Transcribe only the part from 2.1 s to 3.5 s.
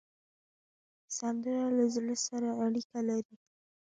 سره اړیکه لري